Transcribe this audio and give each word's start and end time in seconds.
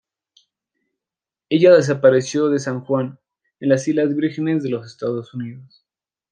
Ella 1.49 1.75
desapareció 1.75 2.49
de 2.49 2.57
San 2.57 2.81
Juan 2.81 3.19
en 3.59 3.69
las 3.69 3.87
Islas 3.87 4.15
Vírgenes 4.15 4.63
de 4.63 4.71
los 4.71 4.87
Estados 4.91 5.31
Unidos. 5.35 5.85